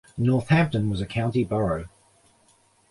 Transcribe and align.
Northampton 0.17 0.89
was 0.89 0.99
a 0.99 1.05
county 1.05 1.43
borough. 1.43 1.87